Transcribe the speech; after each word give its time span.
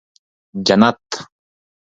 جنت 0.65 1.09